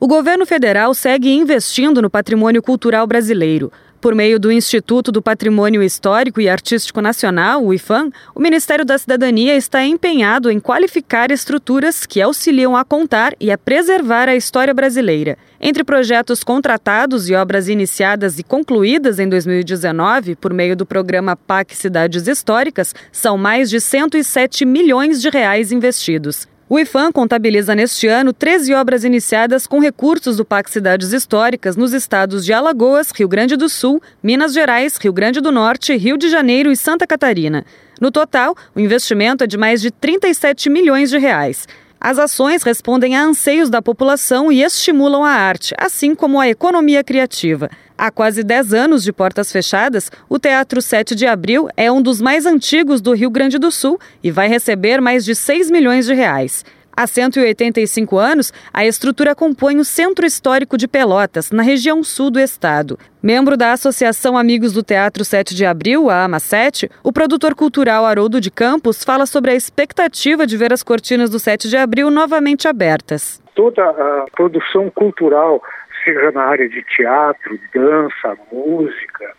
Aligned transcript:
O 0.00 0.06
governo 0.06 0.46
federal 0.46 0.94
segue 0.94 1.28
investindo 1.28 2.00
no 2.00 2.08
patrimônio 2.08 2.62
cultural 2.62 3.04
brasileiro. 3.04 3.72
Por 4.00 4.14
meio 4.14 4.38
do 4.38 4.52
Instituto 4.52 5.10
do 5.10 5.20
Patrimônio 5.20 5.82
Histórico 5.82 6.40
e 6.40 6.48
Artístico 6.48 7.00
Nacional, 7.00 7.64
o 7.64 7.74
IFAM, 7.74 8.12
o 8.32 8.38
Ministério 8.38 8.84
da 8.84 8.96
Cidadania 8.96 9.56
está 9.56 9.84
empenhado 9.84 10.52
em 10.52 10.60
qualificar 10.60 11.32
estruturas 11.32 12.06
que 12.06 12.22
auxiliam 12.22 12.76
a 12.76 12.84
contar 12.84 13.34
e 13.40 13.50
a 13.50 13.58
preservar 13.58 14.28
a 14.28 14.36
história 14.36 14.72
brasileira. 14.72 15.36
Entre 15.60 15.82
projetos 15.82 16.44
contratados 16.44 17.28
e 17.28 17.34
obras 17.34 17.68
iniciadas 17.68 18.38
e 18.38 18.44
concluídas 18.44 19.18
em 19.18 19.28
2019 19.28 20.36
por 20.36 20.54
meio 20.54 20.76
do 20.76 20.86
programa 20.86 21.34
PAC 21.34 21.74
Cidades 21.74 22.28
Históricas, 22.28 22.94
são 23.10 23.36
mais 23.36 23.68
de 23.68 23.80
107 23.80 24.64
milhões 24.64 25.20
de 25.20 25.28
reais 25.28 25.72
investidos. 25.72 26.46
O 26.70 26.78
IFAM 26.78 27.10
contabiliza 27.10 27.74
neste 27.74 28.06
ano 28.08 28.30
13 28.30 28.74
obras 28.74 29.02
iniciadas 29.02 29.66
com 29.66 29.80
recursos 29.80 30.36
do 30.36 30.44
PAC 30.44 30.70
Cidades 30.70 31.14
Históricas 31.14 31.76
nos 31.76 31.94
estados 31.94 32.44
de 32.44 32.52
Alagoas, 32.52 33.10
Rio 33.10 33.26
Grande 33.26 33.56
do 33.56 33.70
Sul, 33.70 34.02
Minas 34.22 34.52
Gerais, 34.52 34.98
Rio 34.98 35.10
Grande 35.10 35.40
do 35.40 35.50
Norte, 35.50 35.96
Rio 35.96 36.18
de 36.18 36.28
Janeiro 36.28 36.70
e 36.70 36.76
Santa 36.76 37.06
Catarina. 37.06 37.64
No 37.98 38.10
total, 38.10 38.54
o 38.74 38.80
investimento 38.80 39.44
é 39.44 39.46
de 39.46 39.56
mais 39.56 39.80
de 39.80 39.90
37 39.90 40.68
milhões 40.68 41.08
de 41.08 41.16
reais. 41.16 41.66
As 42.00 42.16
ações 42.16 42.62
respondem 42.62 43.16
a 43.16 43.24
anseios 43.24 43.68
da 43.68 43.82
população 43.82 44.52
e 44.52 44.62
estimulam 44.62 45.24
a 45.24 45.32
arte, 45.32 45.74
assim 45.76 46.14
como 46.14 46.38
a 46.38 46.48
economia 46.48 47.02
criativa. 47.02 47.68
Há 47.96 48.12
quase 48.12 48.44
10 48.44 48.72
anos 48.72 49.02
de 49.02 49.12
portas 49.12 49.50
fechadas, 49.50 50.08
o 50.28 50.38
Teatro 50.38 50.80
7 50.80 51.16
de 51.16 51.26
Abril 51.26 51.68
é 51.76 51.90
um 51.90 52.00
dos 52.00 52.20
mais 52.20 52.46
antigos 52.46 53.00
do 53.00 53.12
Rio 53.12 53.30
Grande 53.30 53.58
do 53.58 53.72
Sul 53.72 53.98
e 54.22 54.30
vai 54.30 54.46
receber 54.46 55.00
mais 55.00 55.24
de 55.24 55.34
6 55.34 55.68
milhões 55.72 56.06
de 56.06 56.14
reais. 56.14 56.64
Há 57.00 57.06
185 57.06 58.18
anos, 58.18 58.52
a 58.74 58.84
estrutura 58.84 59.32
compõe 59.32 59.78
o 59.78 59.84
Centro 59.84 60.26
Histórico 60.26 60.76
de 60.76 60.88
Pelotas, 60.88 61.52
na 61.52 61.62
região 61.62 62.02
sul 62.02 62.28
do 62.28 62.40
estado. 62.40 62.98
Membro 63.22 63.56
da 63.56 63.70
Associação 63.70 64.36
Amigos 64.36 64.72
do 64.72 64.82
Teatro 64.82 65.24
7 65.24 65.54
de 65.54 65.64
Abril, 65.64 66.10
a 66.10 66.26
AMA7, 66.26 66.90
o 67.04 67.12
produtor 67.12 67.54
cultural 67.54 68.04
Haroldo 68.04 68.40
de 68.40 68.50
Campos 68.50 69.04
fala 69.04 69.26
sobre 69.26 69.52
a 69.52 69.54
expectativa 69.54 70.44
de 70.44 70.56
ver 70.56 70.72
as 70.72 70.82
cortinas 70.82 71.30
do 71.30 71.38
7 71.38 71.68
de 71.68 71.76
Abril 71.76 72.10
novamente 72.10 72.66
abertas. 72.66 73.40
Toda 73.54 73.80
a 73.84 74.24
produção 74.34 74.90
cultural, 74.90 75.62
seja 76.04 76.32
na 76.32 76.46
área 76.46 76.68
de 76.68 76.82
teatro, 76.82 77.60
dança, 77.72 78.36
música, 78.50 79.36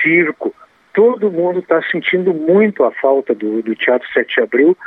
circo, 0.00 0.54
todo 0.92 1.28
mundo 1.28 1.58
está 1.58 1.82
sentindo 1.90 2.32
muito 2.32 2.84
a 2.84 2.92
falta 2.92 3.34
do, 3.34 3.60
do 3.62 3.74
Teatro 3.74 4.08
7 4.12 4.32
de 4.32 4.40
Abril, 4.40 4.78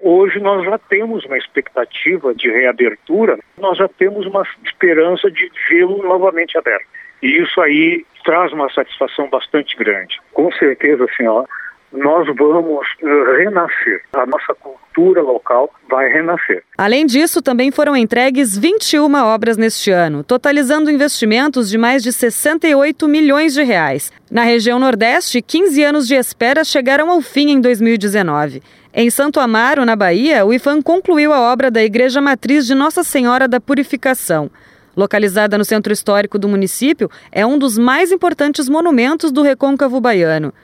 Hoje 0.00 0.38
nós 0.40 0.64
já 0.64 0.78
temos 0.78 1.24
uma 1.24 1.38
expectativa 1.38 2.34
de 2.34 2.50
reabertura, 2.50 3.38
nós 3.58 3.78
já 3.78 3.88
temos 3.88 4.26
uma 4.26 4.46
esperança 4.64 5.30
de 5.30 5.50
vê-lo 5.68 6.02
novamente 6.02 6.56
aberto. 6.58 6.86
E 7.22 7.42
isso 7.42 7.60
aí 7.60 8.04
traz 8.24 8.52
uma 8.52 8.70
satisfação 8.70 9.28
bastante 9.30 9.76
grande. 9.76 10.20
Com 10.32 10.52
certeza, 10.52 11.06
senhora, 11.16 11.48
nós 11.92 12.26
vamos 12.36 12.86
eh, 13.02 13.36
renascer. 13.38 14.02
A 14.14 14.26
nossa 14.26 14.54
cultura 14.54 15.22
local 15.22 15.70
vai 15.88 16.08
renascer. 16.08 16.62
Além 16.76 17.06
disso, 17.06 17.40
também 17.40 17.70
foram 17.70 17.96
entregues 17.96 18.56
21 18.56 19.14
obras 19.14 19.56
neste 19.56 19.90
ano, 19.90 20.22
totalizando 20.22 20.90
investimentos 20.90 21.68
de 21.68 21.78
mais 21.78 22.02
de 22.02 22.12
68 22.12 23.08
milhões 23.08 23.54
de 23.54 23.62
reais. 23.62 24.12
Na 24.30 24.42
região 24.42 24.78
Nordeste, 24.78 25.40
15 25.40 25.82
anos 25.82 26.08
de 26.08 26.14
espera 26.14 26.64
chegaram 26.64 27.10
ao 27.10 27.20
fim 27.20 27.50
em 27.50 27.60
2019. 27.60 28.62
Em 28.92 29.10
Santo 29.10 29.38
Amaro, 29.38 29.84
na 29.84 29.94
Bahia, 29.94 30.44
o 30.46 30.54
IFAM 30.54 30.80
concluiu 30.80 31.32
a 31.32 31.52
obra 31.52 31.70
da 31.70 31.82
Igreja 31.84 32.20
Matriz 32.20 32.66
de 32.66 32.74
Nossa 32.74 33.04
Senhora 33.04 33.46
da 33.46 33.60
Purificação. 33.60 34.50
Localizada 34.96 35.58
no 35.58 35.64
centro 35.66 35.92
histórico 35.92 36.38
do 36.38 36.48
município, 36.48 37.10
é 37.30 37.44
um 37.44 37.58
dos 37.58 37.76
mais 37.76 38.10
importantes 38.10 38.66
monumentos 38.70 39.30
do 39.30 39.42
recôncavo 39.42 40.00
baiano. 40.00 40.54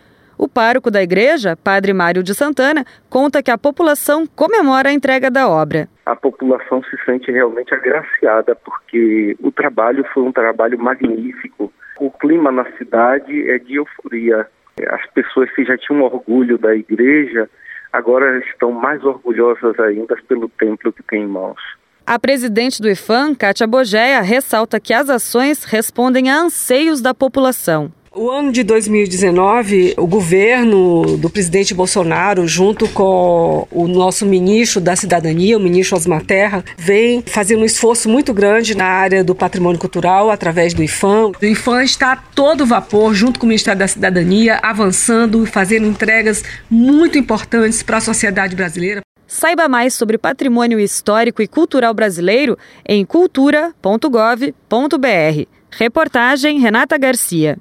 O 0.42 0.48
pároco 0.48 0.90
da 0.90 1.00
igreja, 1.00 1.56
Padre 1.56 1.92
Mário 1.92 2.20
de 2.20 2.34
Santana, 2.34 2.84
conta 3.08 3.40
que 3.40 3.50
a 3.52 3.56
população 3.56 4.26
comemora 4.26 4.88
a 4.88 4.92
entrega 4.92 5.30
da 5.30 5.48
obra. 5.48 5.88
A 6.04 6.16
população 6.16 6.82
se 6.82 6.96
sente 7.04 7.30
realmente 7.30 7.72
agraciada 7.72 8.56
porque 8.56 9.36
o 9.40 9.52
trabalho 9.52 10.04
foi 10.12 10.24
um 10.24 10.32
trabalho 10.32 10.76
magnífico. 10.80 11.72
O 12.00 12.10
clima 12.10 12.50
na 12.50 12.64
cidade 12.76 13.48
é 13.48 13.56
de 13.60 13.76
euforia. 13.76 14.48
As 14.88 15.06
pessoas 15.12 15.48
que 15.52 15.64
já 15.64 15.78
tinham 15.78 16.02
orgulho 16.02 16.58
da 16.58 16.74
igreja 16.74 17.48
agora 17.92 18.40
estão 18.40 18.72
mais 18.72 19.04
orgulhosas 19.04 19.78
ainda 19.78 20.16
pelo 20.26 20.48
templo 20.48 20.92
que 20.92 21.04
tem 21.04 21.22
em 21.22 21.28
mãos. 21.28 21.60
A 22.04 22.18
presidente 22.18 22.82
do 22.82 22.90
IFAM, 22.90 23.36
Kátia 23.36 23.68
Bogeia, 23.68 24.20
ressalta 24.20 24.80
que 24.80 24.92
as 24.92 25.08
ações 25.08 25.62
respondem 25.62 26.32
a 26.32 26.36
anseios 26.36 27.00
da 27.00 27.14
população. 27.14 27.92
O 28.14 28.30
ano 28.30 28.52
de 28.52 28.62
2019, 28.62 29.94
o 29.96 30.06
governo 30.06 31.16
do 31.16 31.30
presidente 31.30 31.72
Bolsonaro, 31.72 32.46
junto 32.46 32.86
com 32.88 33.66
o 33.70 33.88
nosso 33.88 34.26
ministro 34.26 34.82
da 34.82 34.94
Cidadania, 34.94 35.56
o 35.56 35.60
ministro 35.60 35.96
Osmar 35.96 36.22
Terra, 36.22 36.62
vem 36.76 37.22
fazendo 37.24 37.62
um 37.62 37.64
esforço 37.64 38.10
muito 38.10 38.34
grande 38.34 38.76
na 38.76 38.84
área 38.84 39.24
do 39.24 39.34
patrimônio 39.34 39.80
cultural 39.80 40.30
através 40.30 40.74
do 40.74 40.82
IFAM. 40.82 41.32
O 41.40 41.44
IFAM 41.44 41.82
está 41.82 42.12
a 42.12 42.16
todo 42.16 42.66
vapor, 42.66 43.14
junto 43.14 43.40
com 43.40 43.46
o 43.46 43.48
Ministério 43.48 43.78
da 43.78 43.88
Cidadania, 43.88 44.60
avançando, 44.62 45.46
fazendo 45.46 45.86
entregas 45.86 46.44
muito 46.68 47.16
importantes 47.16 47.82
para 47.82 47.96
a 47.96 48.02
sociedade 48.02 48.54
brasileira. 48.54 49.00
Saiba 49.26 49.70
mais 49.70 49.94
sobre 49.94 50.18
patrimônio 50.18 50.78
histórico 50.78 51.40
e 51.40 51.48
cultural 51.48 51.94
brasileiro 51.94 52.58
em 52.86 53.06
cultura.gov.br. 53.06 54.52
Reportagem 55.70 56.60
Renata 56.60 56.98
Garcia. 56.98 57.56